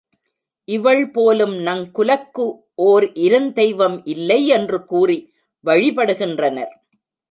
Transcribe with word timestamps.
இவள் 0.67 1.11
போலும் 1.11 1.53
நங் 1.57 1.91
குலக்கு 1.91 2.45
ஒர் 2.83 3.07
இருந் 3.13 3.51
தெய்வம் 3.53 3.97
இல்லை 4.05 4.47
என்று 4.47 4.85
கூறி 4.85 5.19
வழிபடுகின்றனர். 5.65 6.71